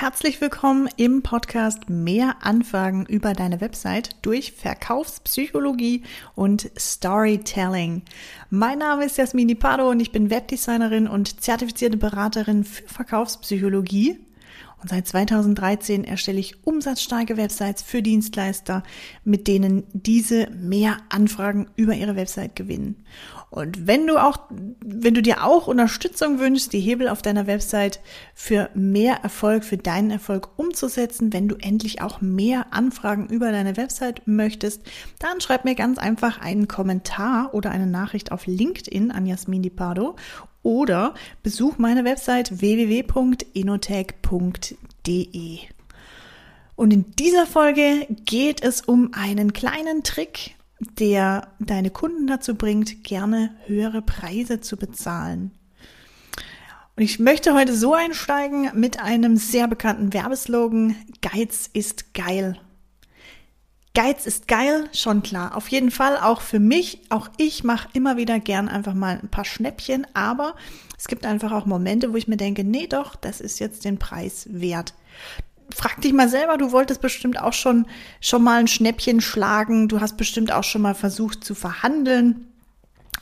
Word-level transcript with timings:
herzlich 0.00 0.40
willkommen 0.40 0.88
im 0.96 1.20
Podcast 1.20 1.90
Mehr 1.90 2.36
Anfragen 2.40 3.04
über 3.04 3.34
deine 3.34 3.60
Website 3.60 4.16
durch 4.22 4.52
Verkaufspsychologie 4.52 6.04
und 6.34 6.70
Storytelling. 6.78 8.00
Mein 8.48 8.78
Name 8.78 9.04
ist 9.04 9.18
Jasmini 9.18 9.54
Pardo 9.54 9.90
und 9.90 10.00
ich 10.00 10.10
bin 10.10 10.30
Webdesignerin 10.30 11.06
und 11.06 11.42
zertifizierte 11.42 11.98
Beraterin 11.98 12.64
für 12.64 12.88
Verkaufspsychologie. 12.88 14.18
Und 14.80 14.88
seit 14.88 15.06
2013 15.06 16.04
erstelle 16.04 16.40
ich 16.40 16.66
umsatzstarke 16.66 17.36
Websites 17.36 17.82
für 17.82 18.00
Dienstleister, 18.00 18.82
mit 19.24 19.46
denen 19.48 19.84
diese 19.92 20.48
mehr 20.50 20.96
Anfragen 21.10 21.66
über 21.76 21.92
ihre 21.92 22.16
Website 22.16 22.56
gewinnen. 22.56 23.04
Und 23.50 23.88
wenn 23.88 24.06
du 24.06 24.16
auch, 24.16 24.38
wenn 24.80 25.14
du 25.14 25.22
dir 25.22 25.44
auch 25.44 25.66
Unterstützung 25.66 26.38
wünschst, 26.38 26.72
die 26.72 26.78
Hebel 26.78 27.08
auf 27.08 27.20
deiner 27.20 27.48
Website 27.48 27.98
für 28.32 28.70
mehr 28.74 29.24
Erfolg, 29.24 29.64
für 29.64 29.76
deinen 29.76 30.12
Erfolg 30.12 30.50
umzusetzen, 30.56 31.32
wenn 31.32 31.48
du 31.48 31.56
endlich 31.56 32.00
auch 32.00 32.20
mehr 32.20 32.72
Anfragen 32.72 33.26
über 33.28 33.50
deine 33.50 33.76
Website 33.76 34.22
möchtest, 34.24 34.82
dann 35.18 35.40
schreib 35.40 35.64
mir 35.64 35.74
ganz 35.74 35.98
einfach 35.98 36.40
einen 36.40 36.68
Kommentar 36.68 37.52
oder 37.52 37.72
eine 37.72 37.88
Nachricht 37.88 38.30
auf 38.30 38.46
LinkedIn 38.46 39.10
an 39.10 39.26
Jasmin 39.26 39.62
Di 39.62 39.70
Pardo 39.70 40.14
oder 40.62 41.14
besuch 41.42 41.78
meine 41.78 42.04
Website 42.04 42.60
www.inotech.de. 42.60 45.58
Und 46.76 46.92
in 46.92 47.10
dieser 47.18 47.46
Folge 47.46 48.06
geht 48.24 48.62
es 48.62 48.80
um 48.80 49.10
einen 49.12 49.52
kleinen 49.52 50.04
Trick, 50.04 50.54
der 50.80 51.48
deine 51.58 51.90
Kunden 51.90 52.26
dazu 52.26 52.54
bringt, 52.54 53.04
gerne 53.04 53.54
höhere 53.66 54.02
Preise 54.02 54.60
zu 54.60 54.76
bezahlen. 54.76 55.52
Und 56.96 57.02
ich 57.02 57.18
möchte 57.18 57.54
heute 57.54 57.74
so 57.74 57.94
einsteigen 57.94 58.70
mit 58.74 59.00
einem 59.00 59.36
sehr 59.36 59.68
bekannten 59.68 60.12
Werbeslogan, 60.12 60.96
Geiz 61.22 61.68
ist 61.72 62.14
geil. 62.14 62.58
Geiz 63.94 64.24
ist 64.24 64.48
geil, 64.48 64.88
schon 64.92 65.22
klar. 65.22 65.56
Auf 65.56 65.68
jeden 65.68 65.90
Fall 65.90 66.16
auch 66.16 66.40
für 66.40 66.60
mich. 66.60 67.00
Auch 67.08 67.28
ich 67.38 67.64
mache 67.64 67.88
immer 67.92 68.16
wieder 68.16 68.38
gern 68.38 68.68
einfach 68.68 68.94
mal 68.94 69.18
ein 69.20 69.28
paar 69.28 69.44
Schnäppchen, 69.44 70.06
aber 70.14 70.54
es 70.96 71.08
gibt 71.08 71.26
einfach 71.26 71.52
auch 71.52 71.66
Momente, 71.66 72.12
wo 72.12 72.16
ich 72.16 72.28
mir 72.28 72.36
denke, 72.36 72.62
nee 72.62 72.86
doch, 72.86 73.16
das 73.16 73.40
ist 73.40 73.58
jetzt 73.58 73.84
den 73.84 73.98
Preis 73.98 74.46
wert 74.50 74.94
frag 75.74 76.00
dich 76.00 76.12
mal 76.12 76.28
selber, 76.28 76.56
du 76.56 76.72
wolltest 76.72 77.00
bestimmt 77.00 77.40
auch 77.40 77.52
schon, 77.52 77.86
schon 78.20 78.42
mal 78.42 78.60
ein 78.60 78.68
Schnäppchen 78.68 79.20
schlagen, 79.20 79.88
du 79.88 80.00
hast 80.00 80.16
bestimmt 80.16 80.52
auch 80.52 80.64
schon 80.64 80.82
mal 80.82 80.94
versucht 80.94 81.44
zu 81.44 81.54
verhandeln. 81.54 82.46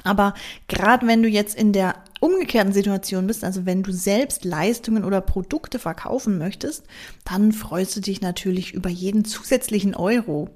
Aber 0.04 0.34
gerade 0.68 1.06
wenn 1.06 1.22
du 1.22 1.28
jetzt 1.28 1.56
in 1.56 1.72
der 1.72 1.94
umgekehrten 2.20 2.72
Situation 2.72 3.26
bist, 3.26 3.44
also 3.44 3.66
wenn 3.66 3.82
du 3.82 3.92
selbst 3.92 4.44
Leistungen 4.44 5.04
oder 5.04 5.20
Produkte 5.20 5.78
verkaufen 5.78 6.38
möchtest, 6.38 6.84
dann 7.24 7.52
freust 7.52 7.96
du 7.96 8.00
dich 8.00 8.20
natürlich 8.20 8.74
über 8.74 8.88
jeden 8.90 9.24
zusätzlichen 9.24 9.94
Euro. 9.94 10.50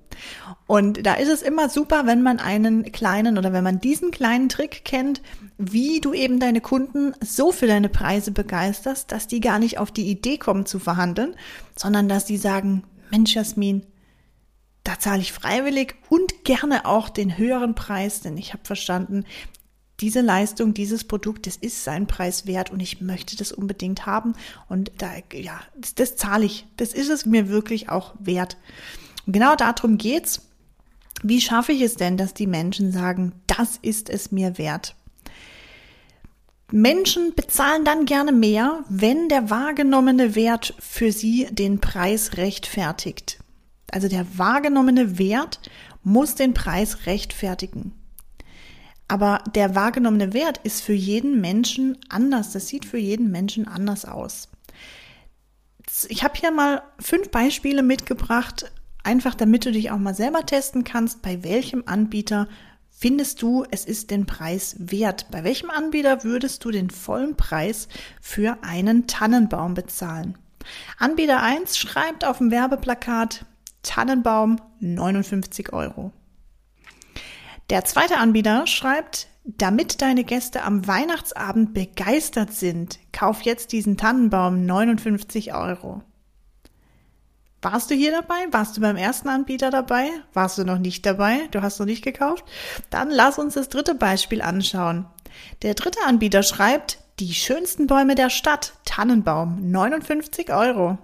Und 0.67 1.07
da 1.07 1.15
ist 1.15 1.29
es 1.29 1.43
immer 1.43 1.69
super, 1.69 2.07
wenn 2.07 2.23
man 2.23 2.39
einen 2.39 2.91
kleinen 2.93 3.39
oder 3.39 3.53
wenn 3.53 3.65
man 3.65 3.81
diesen 3.81 4.11
kleinen 4.11 4.49
Trick 4.49 4.85
kennt, 4.85 5.23
wie 5.59 6.01
du 6.01 6.13
eben 6.13 6.41
deine 6.41 6.61
Kunden 6.61 7.15
so 7.21 7.53
für 7.53 7.67
deine 7.67 7.89
Preise 7.89 8.31
begeisterst, 8.31 9.13
dass 9.13 9.27
die 9.27 9.41
gar 9.41 9.59
nicht 9.59 9.79
auf 9.79 9.91
die 9.91 10.09
Idee 10.09 10.39
kommen 10.39 10.67
zu 10.67 10.79
verhandeln, 10.79 11.35
sondern 11.77 12.09
dass 12.09 12.25
die 12.25 12.37
sagen, 12.37 12.85
Mensch, 13.11 13.35
Jasmin, 13.35 13.87
da 14.85 14.99
zahle 14.99 15.21
ich 15.21 15.33
freiwillig 15.33 15.95
und 16.09 16.45
gerne 16.45 16.87
auch 16.87 17.09
den 17.09 17.39
höheren 17.39 17.75
Preis, 17.75 18.21
denn 18.21 18.37
ich 18.37 18.53
habe 18.53 18.65
verstanden, 18.65 19.25
diese 20.03 20.21
Leistung, 20.21 20.75
dieses 20.75 21.05
Produkt, 21.05 21.47
das 21.47 21.57
ist 21.57 21.85
seinen 21.85 22.07
Preis 22.07 22.47
wert 22.47 22.71
und 22.71 22.81
ich 22.81 23.01
möchte 23.01 23.37
das 23.37 23.53
unbedingt 23.53 24.05
haben. 24.05 24.35
Und 24.69 24.91
da, 24.99 25.11
ja, 25.33 25.61
das, 25.77 25.95
das 25.95 26.17
zahle 26.17 26.45
ich. 26.45 26.67
Das 26.77 26.93
ist 26.93 27.09
es 27.09 27.25
mir 27.25 27.49
wirklich 27.49 27.89
auch 27.89 28.15
wert. 28.19 28.59
Und 29.27 29.33
genau 29.33 29.55
darum 29.55 29.97
geht's. 29.97 30.43
Wie 31.23 31.41
schaffe 31.41 31.71
ich 31.73 31.83
es 31.83 31.95
denn, 31.95 32.17
dass 32.17 32.35
die 32.35 32.49
Menschen 32.49 32.91
sagen, 32.91 33.33
das 33.47 33.79
ist 33.81 34.11
es 34.11 34.33
mir 34.33 34.59
wert? 34.59 34.97
Menschen 36.73 37.35
bezahlen 37.37 37.85
dann 37.85 38.07
gerne 38.07 38.33
mehr, 38.33 38.85
wenn 38.89 39.29
der 39.29 39.51
wahrgenommene 39.51 40.35
Wert 40.35 40.75
für 40.81 41.13
sie 41.13 41.47
den 41.51 41.81
Preis 41.81 42.39
rechtfertigt. 42.39 43.39
Also 43.93 44.09
der 44.09 44.27
wahrgenommene 44.37 45.19
Wert 45.19 45.61
muss 46.03 46.35
den 46.35 46.55
Preis 46.55 47.07
rechtfertigen. 47.07 47.93
Aber 49.13 49.45
der 49.55 49.75
wahrgenommene 49.75 50.33
Wert 50.33 50.57
ist 50.65 50.81
für 50.81 50.95
jeden 50.95 51.43
Menschen 51.43 51.99
anders. 52.09 52.53
Das 52.53 52.69
sieht 52.69 52.87
für 52.87 52.97
jeden 52.97 53.31
Menschen 53.31 53.69
anders 53.69 54.07
aus. 54.07 54.49
Ich 56.09 56.25
habe 56.25 56.33
hier 56.35 56.51
mal 56.51 56.83
fünf 56.99 57.29
Beispiele 57.29 57.83
mitgebracht, 57.83 58.73
einfach 59.05 59.35
damit 59.35 59.67
du 59.67 59.73
dich 59.73 59.91
auch 59.91 59.99
mal 59.99 60.15
selber 60.15 60.47
testen 60.47 60.83
kannst, 60.83 61.21
bei 61.21 61.45
welchem 61.45 61.83
Anbieter 61.85 62.49
findest 62.89 63.43
du, 63.43 63.67
es 63.71 63.85
ist 63.85 64.11
den 64.11 64.25
Preis 64.25 64.77
wert. 64.79 65.27
Bei 65.31 65.45
welchem 65.45 65.69
Anbieter 65.69 66.25
würdest 66.25 66.65
du 66.65 66.71
den 66.71 66.89
vollen 66.89 67.37
Preis 67.37 67.89
für 68.23 68.63
einen 68.63 69.09
Tannenbaum 69.09 69.75
bezahlen? 69.75 70.39
Anbieter 70.97 71.43
1 71.43 71.77
schreibt 71.77 72.25
auf 72.25 72.39
dem 72.39 72.51
Werbeplakat 72.51 73.45
Tannenbaum 73.83 74.57
59 74.81 75.75
Euro. 75.75 76.13
Der 77.71 77.85
zweite 77.85 78.19
Anbieter 78.19 78.67
schreibt, 78.67 79.29
damit 79.45 80.03
deine 80.03 80.25
Gäste 80.25 80.63
am 80.63 80.87
Weihnachtsabend 80.87 81.75
begeistert 81.75 82.53
sind, 82.53 82.99
kauf 83.13 83.43
jetzt 83.43 83.73
diesen 83.73 83.97
Tannenbaum 83.97 84.65
59 84.65 85.55
Euro. 85.55 86.03
Warst 87.61 87.91
du 87.91 87.95
hier 87.95 88.11
dabei? 88.11 88.47
Warst 88.51 88.77
du 88.77 88.81
beim 88.81 88.97
ersten 88.97 89.29
Anbieter 89.29 89.71
dabei? 89.71 90.11
Warst 90.33 90.59
du 90.59 90.65
noch 90.65 90.79
nicht 90.79 91.07
dabei? 91.07 91.47
Du 91.53 91.63
hast 91.63 91.79
noch 91.79 91.87
nicht 91.87 92.03
gekauft? 92.03 92.45
Dann 92.91 93.09
lass 93.09 93.39
uns 93.39 93.55
das 93.55 93.69
dritte 93.69 93.95
Beispiel 93.95 94.43
anschauen. 94.43 95.07
Der 95.63 95.75
dritte 95.75 96.01
Anbieter 96.05 96.43
schreibt, 96.43 96.99
die 97.21 97.35
schönsten 97.35 97.87
Bäume 97.87 98.17
der 98.17 98.31
Stadt, 98.31 98.75
Tannenbaum, 98.85 99.71
59 99.71 100.53
Euro. 100.53 100.99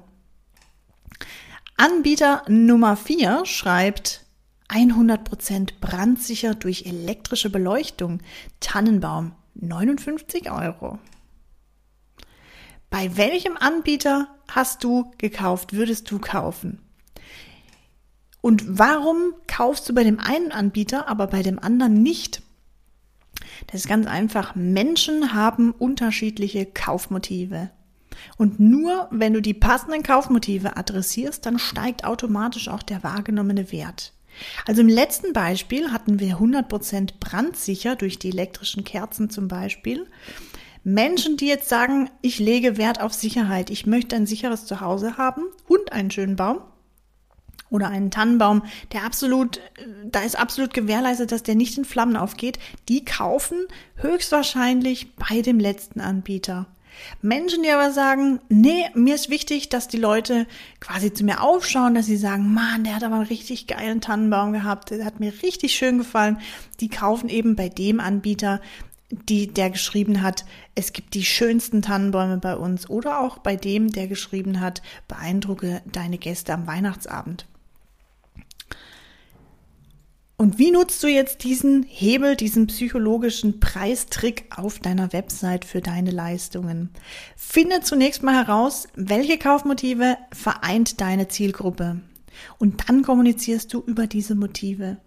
Anbieter 1.76 2.42
Nummer 2.48 2.96
4 2.96 3.44
schreibt, 3.44 4.25
100% 4.69 5.75
brandsicher 5.81 6.55
durch 6.55 6.87
elektrische 6.87 7.51
Beleuchtung. 7.51 8.21
Tannenbaum 8.61 9.33
59 9.55 10.51
Euro. 10.51 10.99
Bei 12.91 13.17
welchem 13.17 13.56
Anbieter 13.56 14.29
hast 14.49 14.84
du 14.84 15.11
gekauft, 15.19 15.73
würdest 15.73 16.11
du 16.11 16.19
kaufen? 16.19 16.81
Und 18.41 18.79
warum 18.79 19.34
kaufst 19.47 19.89
du 19.89 19.95
bei 19.95 20.05
dem 20.05 20.21
einen 20.21 20.53
Anbieter, 20.53 21.09
aber 21.09 21.27
bei 21.27 21.43
dem 21.43 21.59
anderen 21.59 22.03
nicht? 22.03 22.43
Das 23.67 23.83
ist 23.83 23.89
ganz 23.89 24.06
einfach. 24.06 24.55
Menschen 24.55 25.35
haben 25.35 25.73
unterschiedliche 25.73 26.67
Kaufmotive. 26.67 27.71
Und 28.37 28.59
nur 28.59 29.09
wenn 29.11 29.35
du 29.35 29.43
die 29.43 29.55
passenden 29.55 30.03
Kaufmotive 30.03 30.77
adressierst, 30.77 31.45
dann 31.45 31.59
steigt 31.59 32.05
automatisch 32.05 32.69
auch 32.69 32.83
der 32.83 33.03
wahrgenommene 33.03 33.71
Wert. 33.71 34.12
Also 34.66 34.81
im 34.81 34.88
letzten 34.88 35.32
Beispiel 35.32 35.93
hatten 35.93 36.21
wir 36.21 36.38
100% 36.38 37.15
brandsicher 37.21 37.97
durch 37.97 38.19
die 38.19 38.31
elektrischen 38.31 38.84
Kerzen 38.84 39.31
zum 39.31 39.49
Beispiel. 39.49 40.06
Menschen, 40.84 41.37
die 41.37 41.47
jetzt 41.47 41.69
sagen, 41.69 42.10
ich 42.22 42.38
lege 42.38 42.76
Wert 42.76 43.00
auf 43.00 43.12
Sicherheit, 43.12 43.71
ich 43.71 43.87
möchte 43.87 44.16
ein 44.16 44.26
sicheres 44.26 44.65
Zuhause 44.65 45.16
haben 45.16 45.43
und 45.66 45.93
einen 45.93 46.10
schönen 46.10 46.37
Baum 46.37 46.60
oder 47.71 47.88
einen 47.88 48.10
Tannenbaum, 48.10 48.62
der 48.93 49.04
absolut, 49.04 49.60
da 50.04 50.21
ist 50.21 50.38
absolut 50.38 50.72
gewährleistet, 50.72 51.32
dass 51.32 51.43
der 51.43 51.55
nicht 51.55 51.76
in 51.76 51.84
Flammen 51.84 52.16
aufgeht, 52.16 52.59
die 52.88 53.05
kaufen 53.05 53.66
höchstwahrscheinlich 53.97 55.15
bei 55.16 55.43
dem 55.43 55.59
letzten 55.59 56.00
Anbieter. 56.00 56.66
Menschen, 57.22 57.62
die 57.62 57.70
aber 57.70 57.92
sagen, 57.92 58.41
nee, 58.48 58.86
mir 58.94 59.14
ist 59.14 59.31
wichtig, 59.31 59.69
dass 59.69 59.88
die 59.88 59.96
Leute 59.96 60.46
quasi 60.81 61.12
zu 61.12 61.25
mir 61.25 61.43
aufschauen, 61.43 61.94
dass 61.94 62.06
sie 62.06 62.17
sagen, 62.17 62.52
Mann, 62.52 62.84
der 62.84 62.96
hat 62.96 63.05
aber 63.05 63.17
einen 63.17 63.26
richtig 63.26 63.67
geilen 63.67 64.00
Tannenbaum 64.00 64.52
gehabt, 64.52 64.90
der 64.90 65.05
hat 65.05 65.20
mir 65.20 65.32
richtig 65.43 65.75
schön 65.75 65.99
gefallen. 65.99 66.38
Die 66.81 66.88
kaufen 66.88 67.28
eben 67.28 67.56
bei 67.56 67.69
dem 67.69 68.00
Anbieter, 68.00 68.61
die, 69.11 69.46
der 69.52 69.70
geschrieben 69.70 70.23
hat, 70.23 70.44
es 70.75 70.93
gibt 70.93 71.14
die 71.14 71.25
schönsten 71.25 71.82
Tannenbäume 71.82 72.38
bei 72.38 72.56
uns 72.56 72.90
oder 72.90 73.20
auch 73.20 73.38
bei 73.38 73.56
dem, 73.56 73.90
der 73.90 74.06
geschrieben 74.06 74.61
hat, 74.61 74.82
beeindrucke 75.08 75.82
deine 75.87 76.19
Gäste 76.19 76.52
am 76.52 76.67
Weihnachtsabend. 76.67 77.46
Und 80.40 80.56
wie 80.56 80.70
nutzt 80.70 81.02
du 81.02 81.08
jetzt 81.08 81.43
diesen 81.43 81.82
Hebel, 81.82 82.37
diesen 82.37 82.69
psychologischen 82.69 83.58
Preistrick 83.58 84.44
auf 84.55 84.79
deiner 84.79 85.12
Website 85.12 85.64
für 85.64 85.81
deine 85.81 86.12
Leistungen? 86.12 86.90
Finde 87.37 87.81
zunächst 87.81 88.23
mal 88.23 88.37
heraus, 88.37 88.87
welche 88.94 89.37
Kaufmotive 89.37 90.17
vereint 90.32 91.00
deine 91.00 91.26
Zielgruppe. 91.26 92.02
Und 92.56 92.88
dann 92.88 93.02
kommunizierst 93.02 93.75
du 93.75 93.81
über 93.81 94.06
diese 94.06 94.37
Motive. 94.37 94.99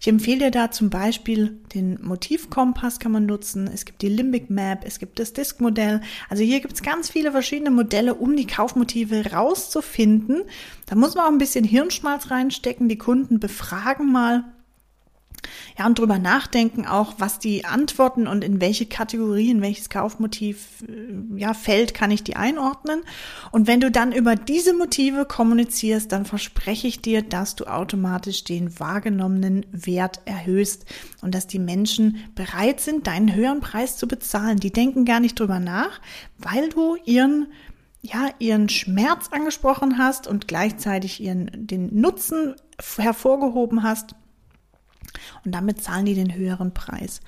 Ich 0.00 0.06
empfehle 0.06 0.44
dir 0.44 0.50
da 0.52 0.70
zum 0.70 0.90
Beispiel 0.90 1.58
den 1.74 2.00
Motivkompass 2.00 3.00
kann 3.00 3.10
man 3.10 3.26
nutzen. 3.26 3.68
Es 3.74 3.84
gibt 3.84 4.00
die 4.02 4.08
Limbic 4.08 4.48
Map, 4.48 4.84
es 4.84 5.00
gibt 5.00 5.18
das 5.18 5.32
Disk-Modell. 5.32 6.02
Also 6.28 6.44
hier 6.44 6.60
gibt 6.60 6.74
es 6.74 6.82
ganz 6.82 7.10
viele 7.10 7.32
verschiedene 7.32 7.72
Modelle, 7.72 8.14
um 8.14 8.36
die 8.36 8.46
Kaufmotive 8.46 9.32
rauszufinden. 9.32 10.44
Da 10.86 10.94
muss 10.94 11.16
man 11.16 11.24
auch 11.24 11.32
ein 11.32 11.38
bisschen 11.38 11.64
Hirnschmalz 11.64 12.30
reinstecken, 12.30 12.88
die 12.88 12.98
Kunden 12.98 13.40
befragen 13.40 14.12
mal 14.12 14.44
ja, 15.78 15.86
und 15.86 15.98
drüber 15.98 16.18
nachdenken 16.18 16.86
auch, 16.86 17.14
was 17.18 17.38
die 17.38 17.64
Antworten 17.64 18.26
und 18.26 18.42
in 18.42 18.60
welche 18.60 18.86
Kategorie, 18.86 19.50
in 19.50 19.62
welches 19.62 19.88
Kaufmotiv, 19.88 20.84
äh, 20.88 21.38
ja, 21.38 21.54
fällt, 21.54 21.94
kann 21.94 22.10
ich 22.10 22.24
die 22.24 22.36
einordnen. 22.36 23.02
Und 23.52 23.66
wenn 23.66 23.80
du 23.80 23.90
dann 23.90 24.12
über 24.12 24.34
diese 24.36 24.74
Motive 24.74 25.24
kommunizierst, 25.24 26.10
dann 26.10 26.24
verspreche 26.24 26.88
ich 26.88 27.00
dir, 27.00 27.22
dass 27.22 27.56
du 27.56 27.66
automatisch 27.66 28.44
den 28.44 28.78
wahrgenommenen 28.78 29.66
Wert 29.72 30.20
erhöhst 30.24 30.84
und 31.22 31.34
dass 31.34 31.46
die 31.46 31.58
Menschen 31.58 32.18
bereit 32.34 32.80
sind, 32.80 33.06
deinen 33.06 33.34
höheren 33.34 33.60
Preis 33.60 33.96
zu 33.96 34.08
bezahlen. 34.08 34.58
Die 34.58 34.72
denken 34.72 35.04
gar 35.04 35.20
nicht 35.20 35.38
drüber 35.38 35.60
nach, 35.60 36.00
weil 36.38 36.68
du 36.68 36.96
ihren 37.04 37.48
ja, 38.00 38.28
ihren 38.38 38.68
Schmerz 38.68 39.28
angesprochen 39.32 39.98
hast 39.98 40.28
und 40.28 40.46
gleichzeitig 40.46 41.20
ihren, 41.20 41.50
den 41.66 42.00
Nutzen 42.00 42.54
hervorgehoben 42.96 43.82
hast 43.82 44.14
und 45.44 45.54
damit 45.54 45.82
zahlen 45.82 46.06
die 46.06 46.14
den 46.14 46.34
höheren 46.34 46.72
Preis. 46.74 47.20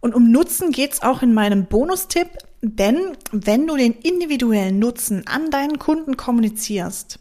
Und 0.00 0.14
um 0.14 0.30
Nutzen 0.30 0.70
geht 0.70 0.92
es 0.92 1.02
auch 1.02 1.22
in 1.22 1.34
meinem 1.34 1.66
Bonustipp, 1.66 2.28
denn 2.62 3.16
wenn 3.32 3.66
du 3.66 3.76
den 3.76 3.92
individuellen 3.92 4.78
Nutzen 4.78 5.26
an 5.26 5.50
deinen 5.50 5.78
Kunden 5.78 6.16
kommunizierst, 6.16 7.18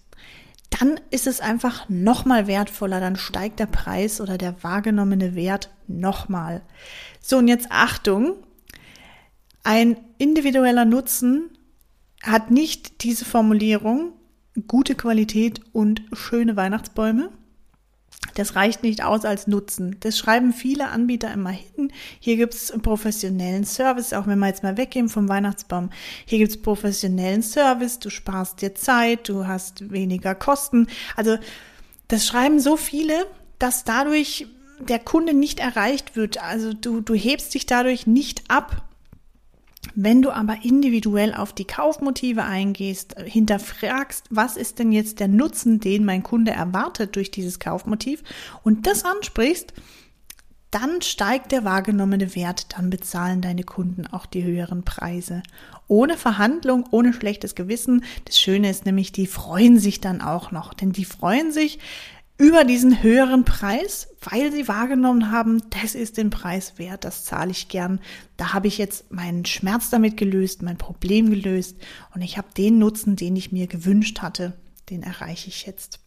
dann 0.69 0.99
ist 1.11 1.27
es 1.27 1.39
einfach 1.39 1.87
nochmal 1.89 2.47
wertvoller, 2.47 2.99
dann 2.99 3.15
steigt 3.15 3.59
der 3.59 3.67
Preis 3.67 4.19
oder 4.19 4.37
der 4.37 4.61
wahrgenommene 4.63 5.33
Wert 5.33 5.69
nochmal. 5.87 6.61
So, 7.21 7.37
und 7.37 7.47
jetzt 7.47 7.67
Achtung, 7.71 8.35
ein 9.63 9.97
individueller 10.17 10.85
Nutzen 10.85 11.49
hat 12.21 12.51
nicht 12.51 13.03
diese 13.03 13.25
Formulierung 13.25 14.13
gute 14.67 14.95
Qualität 14.95 15.61
und 15.73 16.01
schöne 16.13 16.55
Weihnachtsbäume, 16.55 17.29
das 18.37 18.55
reicht 18.55 18.83
nicht 18.83 19.03
aus 19.03 19.25
als 19.25 19.47
Nutzen. 19.47 19.95
Das 20.01 20.15
schreiben 20.15 20.53
viele 20.53 20.89
Anbieter 20.89 21.33
immer 21.33 21.49
hin. 21.49 21.91
Hier 22.19 22.37
gibt's 22.37 22.71
professionellen 22.83 23.63
Service, 23.63 24.13
auch 24.13 24.27
wenn 24.27 24.37
wir 24.37 24.47
jetzt 24.47 24.61
mal 24.61 24.77
weggehen 24.77 25.09
vom 25.09 25.27
Weihnachtsbaum. 25.27 25.89
Hier 26.25 26.37
gibt's 26.37 26.61
professionellen 26.61 27.41
Service, 27.41 27.97
du 27.97 28.11
sparst 28.11 28.61
dir 28.61 28.75
Zeit, 28.75 29.27
du 29.27 29.47
hast 29.47 29.89
weniger 29.91 30.35
Kosten. 30.35 30.85
Also 31.15 31.39
das 32.09 32.27
schreiben 32.27 32.59
so 32.59 32.77
viele, 32.77 33.25
dass 33.57 33.85
dadurch 33.85 34.45
der 34.79 34.99
Kunde 34.99 35.33
nicht 35.33 35.59
erreicht 35.59 36.15
wird. 36.15 36.43
Also 36.43 36.73
du, 36.73 37.01
du 37.01 37.15
hebst 37.15 37.55
dich 37.55 37.65
dadurch 37.65 38.05
nicht 38.05 38.43
ab 38.49 38.86
wenn 39.95 40.21
du 40.21 40.31
aber 40.31 40.57
individuell 40.63 41.33
auf 41.33 41.53
die 41.53 41.65
Kaufmotive 41.65 42.43
eingehst, 42.43 43.15
hinterfragst, 43.19 44.25
was 44.29 44.57
ist 44.57 44.79
denn 44.79 44.91
jetzt 44.91 45.19
der 45.19 45.27
Nutzen, 45.27 45.79
den 45.79 46.05
mein 46.05 46.23
Kunde 46.23 46.51
erwartet 46.51 47.15
durch 47.15 47.31
dieses 47.31 47.59
Kaufmotiv 47.59 48.23
und 48.63 48.87
das 48.87 49.05
ansprichst, 49.05 49.73
dann 50.71 51.01
steigt 51.01 51.53
der 51.53 51.63
wahrgenommene 51.63 52.35
Wert, 52.35 52.77
dann 52.77 52.89
bezahlen 52.89 53.41
deine 53.41 53.63
Kunden 53.63 54.05
auch 54.05 54.25
die 54.25 54.43
höheren 54.43 54.83
Preise. 54.83 55.41
Ohne 55.87 56.17
Verhandlung, 56.17 56.85
ohne 56.91 57.13
schlechtes 57.13 57.55
Gewissen. 57.55 58.03
Das 58.25 58.37
Schöne 58.37 58.69
ist 58.69 58.85
nämlich, 58.85 59.13
die 59.13 59.27
freuen 59.27 59.79
sich 59.79 60.01
dann 60.01 60.21
auch 60.21 60.51
noch, 60.51 60.73
denn 60.73 60.91
die 60.91 61.05
freuen 61.05 61.53
sich, 61.53 61.79
über 62.37 62.63
diesen 62.63 63.01
höheren 63.01 63.45
Preis, 63.45 64.09
weil 64.21 64.51
sie 64.51 64.67
wahrgenommen 64.67 65.31
haben, 65.31 65.63
das 65.69 65.95
ist 65.95 66.17
den 66.17 66.29
Preis 66.29 66.77
wert, 66.77 67.03
das 67.03 67.25
zahle 67.25 67.51
ich 67.51 67.67
gern. 67.67 67.99
Da 68.35 68.53
habe 68.53 68.67
ich 68.67 68.77
jetzt 68.77 69.11
meinen 69.11 69.45
Schmerz 69.45 69.89
damit 69.89 70.17
gelöst, 70.17 70.61
mein 70.61 70.77
Problem 70.77 71.29
gelöst 71.29 71.77
und 72.13 72.21
ich 72.21 72.37
habe 72.37 72.47
den 72.55 72.77
Nutzen, 72.77 73.15
den 73.15 73.35
ich 73.35 73.51
mir 73.51 73.67
gewünscht 73.67 74.19
hatte, 74.21 74.53
den 74.89 75.03
erreiche 75.03 75.49
ich 75.49 75.65
jetzt. 75.65 75.99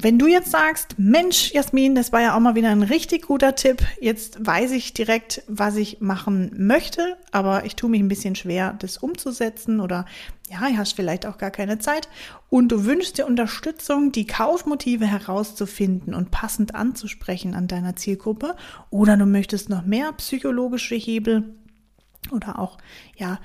Wenn 0.00 0.16
du 0.16 0.28
jetzt 0.28 0.52
sagst, 0.52 0.96
Mensch, 0.96 1.50
Jasmin, 1.52 1.96
das 1.96 2.12
war 2.12 2.20
ja 2.20 2.36
auch 2.36 2.40
mal 2.40 2.54
wieder 2.54 2.68
ein 2.68 2.84
richtig 2.84 3.26
guter 3.26 3.56
Tipp. 3.56 3.84
Jetzt 4.00 4.46
weiß 4.46 4.70
ich 4.70 4.94
direkt, 4.94 5.42
was 5.48 5.74
ich 5.74 6.00
machen 6.00 6.52
möchte, 6.56 7.16
aber 7.32 7.64
ich 7.64 7.74
tue 7.74 7.90
mich 7.90 8.00
ein 8.00 8.06
bisschen 8.06 8.36
schwer, 8.36 8.76
das 8.78 8.98
umzusetzen 8.98 9.80
oder 9.80 10.06
ja, 10.48 10.60
hast 10.60 10.92
vielleicht 10.92 11.26
auch 11.26 11.36
gar 11.36 11.50
keine 11.50 11.80
Zeit 11.80 12.08
und 12.48 12.68
du 12.68 12.84
wünschst 12.84 13.18
dir 13.18 13.26
Unterstützung, 13.26 14.12
die 14.12 14.28
Kaufmotive 14.28 15.04
herauszufinden 15.04 16.14
und 16.14 16.30
passend 16.30 16.76
anzusprechen 16.76 17.56
an 17.56 17.66
deiner 17.66 17.96
Zielgruppe 17.96 18.54
oder 18.90 19.16
du 19.16 19.26
möchtest 19.26 19.68
noch 19.68 19.84
mehr 19.84 20.12
psychologische 20.12 20.94
Hebel 20.94 21.56
oder 22.30 22.60
auch 22.60 22.78
ja 23.16 23.40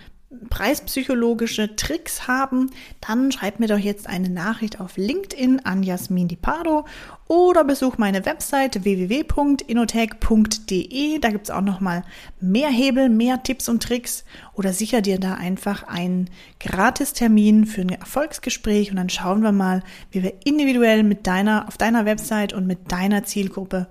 preispsychologische 0.49 1.75
Tricks 1.75 2.27
haben, 2.27 2.71
dann 3.01 3.31
schreib 3.31 3.59
mir 3.59 3.67
doch 3.67 3.77
jetzt 3.77 4.07
eine 4.07 4.29
Nachricht 4.29 4.79
auf 4.79 4.97
LinkedIn 4.97 5.65
an 5.65 5.83
Jasmin 5.83 6.27
Di 6.27 6.35
Pardo 6.35 6.85
oder 7.27 7.63
besuch 7.63 7.97
meine 7.97 8.25
Website 8.25 8.83
www.inotech.de. 8.83 11.19
Da 11.19 11.29
gibt 11.29 11.45
es 11.45 11.51
auch 11.51 11.61
noch 11.61 11.79
mal 11.79 12.03
mehr 12.39 12.69
Hebel, 12.69 13.09
mehr 13.09 13.43
Tipps 13.43 13.69
und 13.69 13.83
Tricks 13.83 14.25
oder 14.53 14.73
sicher 14.73 15.01
dir 15.01 15.19
da 15.19 15.35
einfach 15.35 15.83
einen 15.83 16.29
Gratistermin 16.59 17.65
für 17.65 17.81
ein 17.81 17.89
Erfolgsgespräch 17.89 18.91
und 18.91 18.97
dann 18.97 19.09
schauen 19.09 19.41
wir 19.41 19.51
mal, 19.51 19.83
wie 20.11 20.23
wir 20.23 20.33
individuell 20.45 21.03
mit 21.03 21.27
deiner 21.27 21.67
auf 21.67 21.77
deiner 21.77 22.05
Website 22.05 22.53
und 22.53 22.65
mit 22.67 22.91
deiner 22.91 23.23
Zielgruppe 23.23 23.87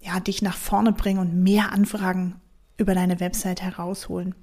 ja, 0.00 0.20
dich 0.20 0.42
nach 0.42 0.56
vorne 0.56 0.92
bringen 0.92 1.20
und 1.20 1.42
mehr 1.42 1.72
Anfragen 1.72 2.41
über 2.82 2.94
deine 2.94 3.20
Website 3.20 3.62
herausholen. 3.62 4.34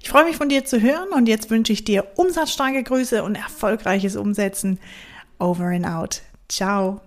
Ich 0.00 0.08
freue 0.08 0.24
mich 0.24 0.36
von 0.36 0.48
dir 0.48 0.64
zu 0.64 0.80
hören 0.80 1.08
und 1.14 1.26
jetzt 1.26 1.50
wünsche 1.50 1.72
ich 1.72 1.84
dir 1.84 2.06
umsatzstarke 2.16 2.82
Grüße 2.82 3.24
und 3.24 3.34
erfolgreiches 3.34 4.16
Umsetzen. 4.16 4.78
Over 5.38 5.66
and 5.66 5.86
out. 5.86 6.22
Ciao. 6.48 7.00